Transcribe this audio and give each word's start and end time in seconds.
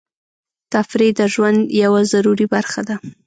تفریح 0.73 1.11
د 1.19 1.21
ژوند 1.33 1.59
یوه 1.83 2.01
ضروري 2.11 2.45
برخه 2.53 2.81
ده. 2.87 2.95